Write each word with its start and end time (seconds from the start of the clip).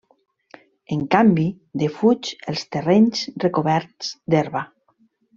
En 0.95 1.01
canvi, 1.15 1.43
defuig 1.81 2.31
els 2.53 2.63
terrenys 2.75 3.21
recoberts 3.43 4.09
d'herba. 4.35 4.63